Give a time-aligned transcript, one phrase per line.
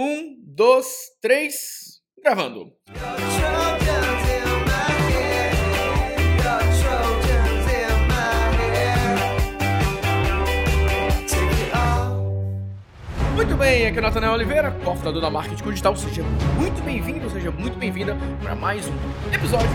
[0.00, 0.86] Um, dois,
[1.20, 2.72] três, gravando.
[13.48, 15.96] Muito bem, aqui é o Nathanael Oliveira, cofundador da Marketing Digital.
[15.96, 19.66] Seja muito bem-vindo, seja muito bem-vinda para mais um episódio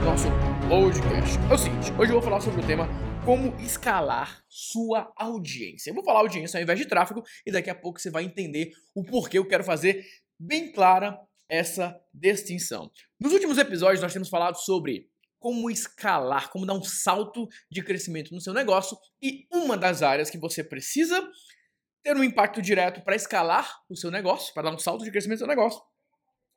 [0.00, 0.26] do nosso
[0.68, 1.38] podcast.
[1.48, 2.88] É o seguinte, hoje eu vou falar sobre o tema
[3.24, 5.90] como escalar sua audiência.
[5.90, 8.72] Eu vou falar audiência ao invés de tráfego e daqui a pouco você vai entender
[8.96, 10.04] o porquê eu quero fazer
[10.36, 11.16] bem clara
[11.48, 12.90] essa distinção.
[13.20, 15.06] Nos últimos episódios nós temos falado sobre
[15.38, 20.28] como escalar, como dar um salto de crescimento no seu negócio e uma das áreas
[20.28, 21.24] que você precisa
[22.02, 25.40] ter um impacto direto para escalar o seu negócio, para dar um salto de crescimento
[25.40, 25.80] no seu negócio,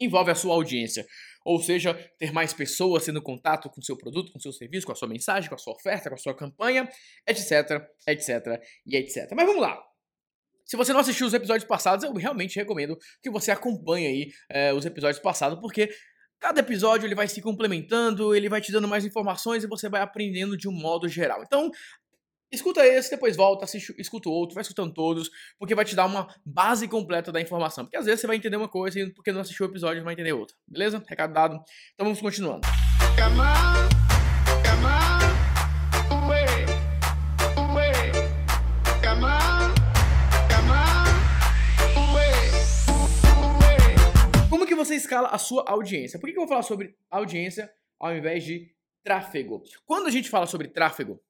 [0.00, 1.06] envolve a sua audiência.
[1.44, 4.86] Ou seja, ter mais pessoas tendo contato com o seu produto, com o seu serviço,
[4.86, 6.88] com a sua mensagem, com a sua oferta, com a sua campanha,
[7.26, 9.28] etc, etc e etc.
[9.34, 9.80] Mas vamos lá.
[10.64, 14.72] Se você não assistiu os episódios passados, eu realmente recomendo que você acompanhe aí é,
[14.74, 15.88] os episódios passados, porque
[16.38, 20.02] cada episódio ele vai se complementando, ele vai te dando mais informações e você vai
[20.02, 21.42] aprendendo de um modo geral.
[21.42, 21.70] Então,
[22.50, 26.06] Escuta esse, depois volta, assiste, escuta o outro, vai escutando todos, porque vai te dar
[26.06, 27.84] uma base completa da informação.
[27.84, 30.14] Porque às vezes você vai entender uma coisa e porque não assistiu o episódio vai
[30.14, 30.56] entender outra.
[30.66, 31.04] Beleza?
[31.06, 31.62] Recado dado.
[31.92, 32.66] Então vamos continuando.
[33.16, 33.88] Come on,
[34.64, 35.28] come on,
[36.24, 36.46] away,
[37.58, 38.12] away.
[39.02, 39.74] Come on,
[40.48, 41.04] come on,
[42.08, 42.48] away,
[44.48, 46.18] Como que você escala a sua audiência?
[46.18, 48.72] Por que, que eu vou falar sobre audiência ao invés de
[49.04, 49.62] tráfego?
[49.84, 51.20] Quando a gente fala sobre tráfego,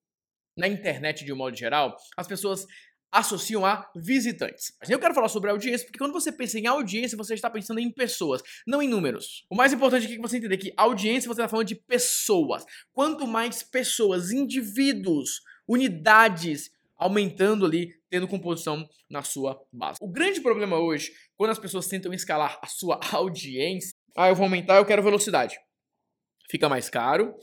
[0.59, 2.67] na internet de um modo geral, as pessoas
[3.11, 4.73] associam a visitantes.
[4.81, 7.81] Mas eu quero falar sobre audiência, porque quando você pensa em audiência, você está pensando
[7.81, 9.47] em pessoas, não em números.
[9.49, 12.65] O mais importante aqui é que você entender que audiência você está falando de pessoas.
[12.93, 19.99] Quanto mais pessoas, indivíduos, unidades aumentando ali, tendo composição na sua base.
[20.03, 24.45] O grande problema hoje, quando as pessoas tentam escalar a sua audiência, ah, eu vou
[24.45, 25.57] aumentar, eu quero velocidade.
[26.51, 27.35] Fica mais caro,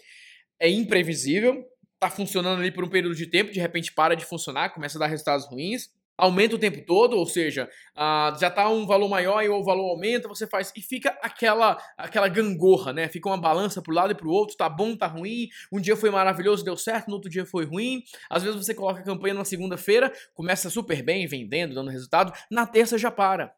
[0.60, 1.64] é imprevisível,
[2.10, 5.00] tá funcionando ali por um período de tempo, de repente para de funcionar, começa a
[5.00, 9.44] dar resultados ruins, aumenta o tempo todo, ou seja, uh, já tá um valor maior
[9.44, 13.10] e o valor aumenta, você faz e fica aquela aquela gangorra, né?
[13.10, 15.50] Fica uma balança pro lado e pro outro, tá bom, tá ruim.
[15.72, 18.04] Um dia foi maravilhoso, deu certo, no outro dia foi ruim.
[18.30, 22.66] Às vezes você coloca a campanha na segunda-feira, começa super bem, vendendo, dando resultado, na
[22.66, 23.54] terça já para.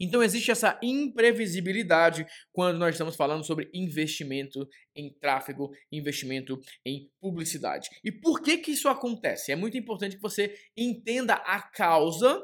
[0.00, 7.88] Então existe essa imprevisibilidade quando nós estamos falando sobre investimento em tráfego, investimento em publicidade.
[8.04, 9.52] E por que que isso acontece?
[9.52, 12.42] É muito importante que você entenda a causa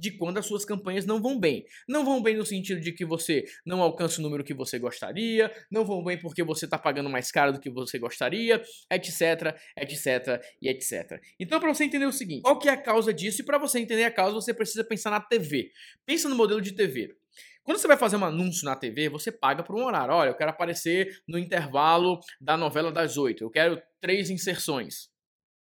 [0.00, 1.64] de quando as suas campanhas não vão bem.
[1.86, 5.52] Não vão bem no sentido de que você não alcança o número que você gostaria,
[5.70, 10.42] não vão bem porque você está pagando mais caro do que você gostaria, etc, etc
[10.62, 11.20] e etc.
[11.38, 13.42] Então, para você entender o seguinte, qual que é a causa disso?
[13.42, 15.70] E para você entender a causa, você precisa pensar na TV.
[16.06, 17.14] Pensa no modelo de TV.
[17.62, 20.14] Quando você vai fazer um anúncio na TV, você paga por um horário.
[20.14, 23.44] Olha, eu quero aparecer no intervalo da novela das oito.
[23.44, 25.10] Eu quero três inserções.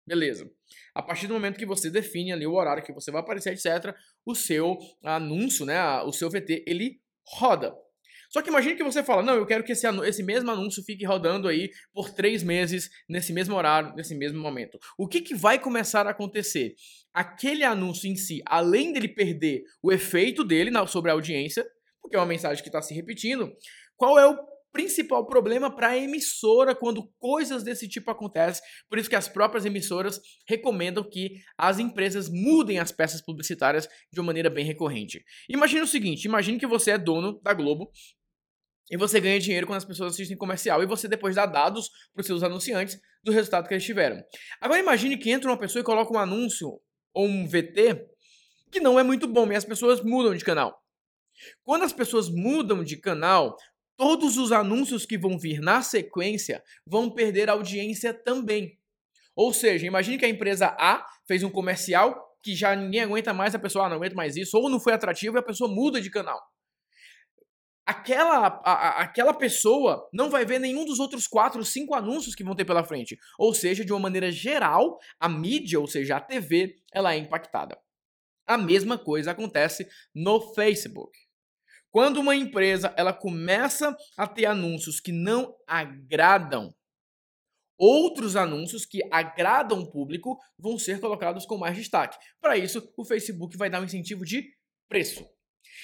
[0.07, 0.51] Beleza.
[0.95, 3.95] A partir do momento que você define ali o horário que você vai aparecer, etc.,
[4.27, 7.73] o seu anúncio, né, o seu VT, ele roda.
[8.33, 11.05] Só que imagine que você fala, não, eu quero que esse, esse mesmo anúncio fique
[11.05, 14.79] rodando aí por três meses, nesse mesmo horário, nesse mesmo momento.
[14.97, 16.75] O que, que vai começar a acontecer?
[17.13, 21.63] Aquele anúncio em si, além dele perder o efeito dele na, sobre a audiência,
[22.01, 23.55] porque é uma mensagem que está se repetindo,
[23.97, 24.39] qual é o
[24.73, 28.63] principal problema para a emissora quando coisas desse tipo acontecem.
[28.89, 34.19] Por isso que as próprias emissoras recomendam que as empresas mudem as peças publicitárias de
[34.21, 35.23] uma maneira bem recorrente.
[35.49, 37.91] Imagine o seguinte, imagine que você é dono da Globo
[38.91, 42.21] e você ganha dinheiro quando as pessoas assistem comercial e você depois dá dados para
[42.21, 44.23] os seus anunciantes do resultado que eles tiveram.
[44.61, 46.81] Agora imagine que entra uma pessoa e coloca um anúncio
[47.15, 48.07] ou um VT
[48.71, 50.83] que não é muito bom e as pessoas mudam de canal.
[51.63, 53.57] Quando as pessoas mudam de canal,
[54.03, 58.77] todos os anúncios que vão vir na sequência vão perder audiência também.
[59.33, 63.55] Ou seja, imagine que a empresa A fez um comercial que já ninguém aguenta mais,
[63.55, 66.01] a pessoa ah, não aguenta mais isso, ou não foi atrativo e a pessoa muda
[66.01, 66.43] de canal.
[67.87, 72.43] Aquela, a, a, aquela pessoa não vai ver nenhum dos outros quatro, cinco anúncios que
[72.43, 73.17] vão ter pela frente.
[73.39, 77.79] Ou seja, de uma maneira geral, a mídia, ou seja, a TV, ela é impactada.
[78.49, 81.17] A mesma coisa acontece no Facebook.
[81.93, 86.75] Quando uma empresa ela começa a ter anúncios que não agradam,
[87.79, 92.17] outros anúncios que agradam o público vão ser colocados com mais destaque.
[92.41, 94.51] Para isso, o Facebook vai dar um incentivo de
[94.89, 95.29] preço.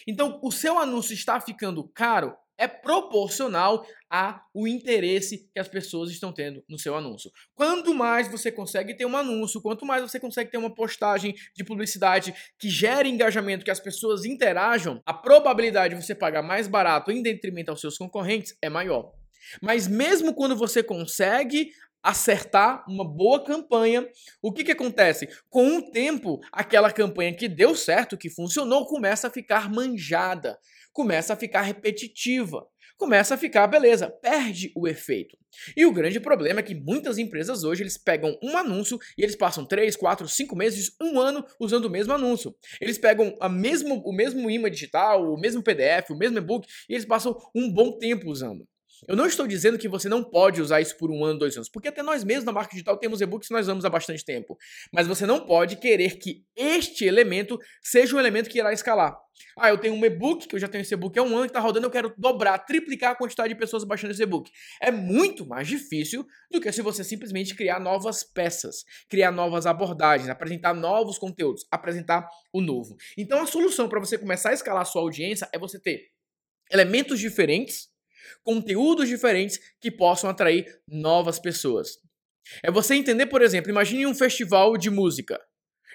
[0.07, 6.33] Então, o seu anúncio está ficando caro, é proporcional ao interesse que as pessoas estão
[6.33, 7.31] tendo no seu anúncio.
[7.55, 11.63] Quanto mais você consegue ter um anúncio, quanto mais você consegue ter uma postagem de
[11.63, 17.13] publicidade que gere engajamento, que as pessoas interajam, a probabilidade de você pagar mais barato
[17.13, 19.13] em detrimento aos seus concorrentes é maior.
[19.63, 21.71] Mas mesmo quando você consegue
[22.03, 24.07] acertar uma boa campanha,
[24.41, 25.29] o que, que acontece?
[25.51, 30.59] Com o tempo, aquela campanha que deu certo, que funcionou, começa a ficar manjada,
[30.99, 32.67] começa a ficar repetitiva,
[32.97, 35.39] começa a ficar, beleza, perde o efeito.
[35.77, 39.37] E o grande problema é que muitas empresas hoje eles pegam um anúncio e eles
[39.37, 42.53] passam 3, 4, 5 meses, um ano usando o mesmo anúncio.
[42.81, 46.95] Eles pegam a mesmo, o mesmo imã digital, o mesmo PDF, o mesmo e-book e
[46.95, 48.67] eles passam um bom tempo usando.
[49.07, 51.69] Eu não estou dizendo que você não pode usar isso por um ano, dois anos,
[51.69, 54.57] porque até nós mesmos na marca digital temos e-books que nós usamos há bastante tempo.
[54.93, 59.17] Mas você não pode querer que este elemento seja um elemento que irá escalar.
[59.57, 61.51] Ah, eu tenho um e-book, que eu já tenho esse e-book há um ano que
[61.51, 64.51] está rodando, eu quero dobrar, triplicar a quantidade de pessoas baixando esse e-book.
[64.83, 70.29] É muito mais difícil do que se você simplesmente criar novas peças, criar novas abordagens,
[70.29, 72.97] apresentar novos conteúdos, apresentar o novo.
[73.17, 76.09] Então a solução para você começar a escalar a sua audiência é você ter
[76.71, 77.89] elementos diferentes
[78.43, 81.99] conteúdos diferentes que possam atrair novas pessoas.
[82.63, 85.39] É você entender, por exemplo, imagine um festival de música.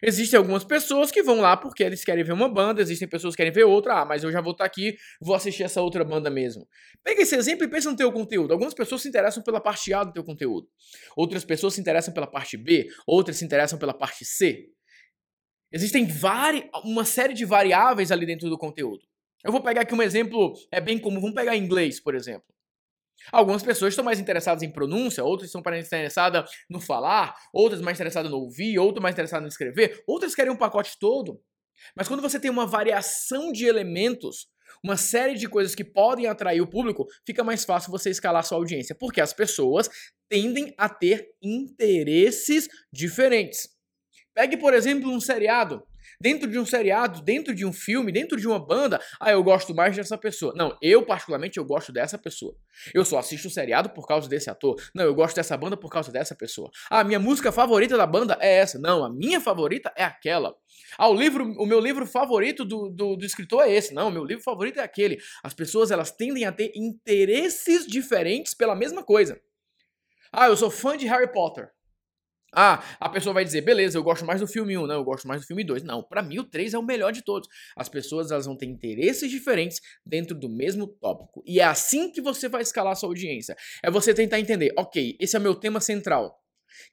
[0.05, 3.37] Existem algumas pessoas que vão lá porque eles querem ver uma banda, existem pessoas que
[3.37, 4.01] querem ver outra.
[4.01, 6.67] Ah, mas eu já vou estar aqui, vou assistir essa outra banda mesmo.
[7.01, 8.51] Pega esse exemplo e pensa no teu conteúdo.
[8.51, 10.67] Algumas pessoas se interessam pela parte A do teu conteúdo.
[11.15, 14.67] Outras pessoas se interessam pela parte B, outras se interessam pela parte C.
[15.71, 16.05] Existem
[16.83, 19.03] uma série de variáveis ali dentro do conteúdo.
[19.43, 22.45] Eu vou pegar aqui um exemplo, é bem comum, vamos pegar inglês, por exemplo.
[23.31, 27.97] Algumas pessoas estão mais interessadas em pronúncia, outras estão mais interessadas no falar, outras mais
[27.97, 31.41] interessadas no ouvir, outras mais interessadas no escrever, outras querem um pacote todo.
[31.95, 34.47] Mas quando você tem uma variação de elementos,
[34.83, 38.57] uma série de coisas que podem atrair o público, fica mais fácil você escalar sua
[38.57, 39.89] audiência, porque as pessoas
[40.29, 43.69] tendem a ter interesses diferentes.
[44.33, 45.85] Pegue, por exemplo, um seriado
[46.19, 49.73] dentro de um seriado, dentro de um filme, dentro de uma banda, ah, eu gosto
[49.73, 50.53] mais dessa pessoa.
[50.55, 52.55] Não, eu particularmente eu gosto dessa pessoa.
[52.93, 54.75] Eu só assisto o seriado por causa desse ator.
[54.93, 56.69] Não, eu gosto dessa banda por causa dessa pessoa.
[56.89, 58.79] Ah, minha música favorita da banda é essa.
[58.79, 60.55] Não, a minha favorita é aquela.
[60.97, 63.93] Ah, o livro, o meu livro favorito do, do, do escritor é esse.
[63.93, 65.19] Não, o meu livro favorito é aquele.
[65.43, 69.39] As pessoas elas tendem a ter interesses diferentes pela mesma coisa.
[70.31, 71.69] Ah, eu sou fã de Harry Potter.
[72.55, 75.27] Ah, a pessoa vai dizer, beleza, eu gosto mais do filme 1, não, eu gosto
[75.27, 75.83] mais do filme 2.
[75.83, 77.49] Não, para mim o 3 é o melhor de todos.
[77.75, 81.43] As pessoas elas vão ter interesses diferentes dentro do mesmo tópico.
[81.45, 83.55] E é assim que você vai escalar sua audiência.
[83.83, 86.39] É você tentar entender, ok, esse é meu tema central.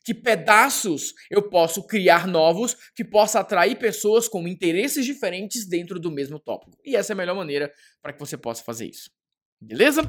[0.05, 6.11] Que pedaços eu posso criar novos que possa atrair pessoas com interesses diferentes dentro do
[6.11, 6.77] mesmo tópico.
[6.85, 7.73] E essa é a melhor maneira
[8.03, 9.11] para que você possa fazer isso.
[9.61, 10.03] Beleza?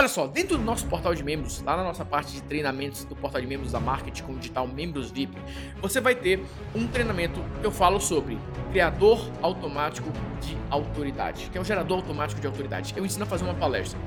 [0.00, 3.14] Olha só, dentro do nosso portal de membros, lá na nossa parte de treinamentos do
[3.14, 5.36] portal de membros da Marketing com Digital Membros VIP,
[5.78, 6.42] você vai ter
[6.74, 8.38] um treinamento que eu falo sobre
[8.72, 10.10] criador automático
[10.40, 12.94] de autoridade, que é um gerador automático de autoridade.
[12.96, 14.00] Eu ensino a fazer uma palestra.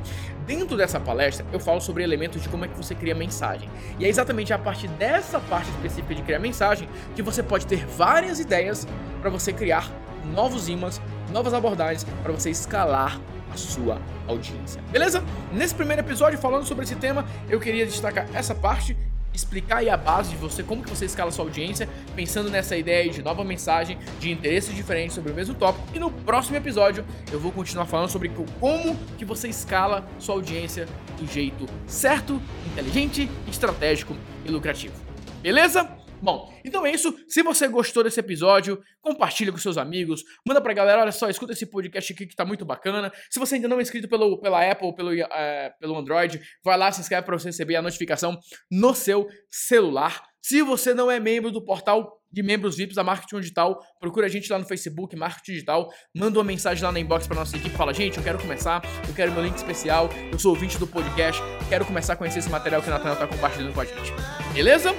[0.47, 3.69] Dentro dessa palestra, eu falo sobre elementos de como é que você cria mensagem.
[3.99, 7.85] E é exatamente a partir dessa parte específica de criar mensagem que você pode ter
[7.85, 8.87] várias ideias
[9.21, 9.91] para você criar
[10.33, 10.99] novos imãs,
[11.31, 13.21] novas abordagens para você escalar
[13.53, 14.81] a sua audiência.
[14.91, 15.23] Beleza?
[15.51, 18.97] Nesse primeiro episódio, falando sobre esse tema, eu queria destacar essa parte
[19.33, 23.09] explicar aí a base de você, como que você escala sua audiência, pensando nessa ideia
[23.09, 25.87] de nova mensagem, de interesses diferentes sobre o mesmo tópico.
[25.93, 30.87] E no próximo episódio eu vou continuar falando sobre como que você escala sua audiência
[31.19, 34.93] do jeito certo, inteligente, estratégico e lucrativo.
[35.41, 36.02] Beleza?
[36.23, 37.13] Bom, então é isso.
[37.27, 41.51] Se você gostou desse episódio, compartilha com seus amigos, manda pra galera, olha só, escuta
[41.51, 43.11] esse podcast aqui que tá muito bacana.
[43.29, 46.89] Se você ainda não é inscrito pelo, pela Apple pelo, é, pelo Android, vai lá,
[46.93, 48.39] se inscreve pra você receber a notificação
[48.71, 50.23] no seu celular.
[50.41, 54.29] Se você não é membro do portal de membros VIPs da Marketing Digital, procura a
[54.29, 57.75] gente lá no Facebook, Marketing Digital, manda uma mensagem lá na inbox pra nossa equipe,
[57.75, 61.41] fala, gente, eu quero começar, eu quero meu link especial, eu sou ouvinte do podcast,
[61.67, 64.13] quero começar a conhecer esse material que o Nathaniel tá compartilhando com a gente.
[64.53, 64.93] Beleza?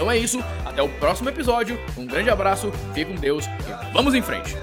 [0.00, 4.14] Então é isso, até o próximo episódio, um grande abraço, fique com Deus e vamos
[4.14, 4.56] em frente!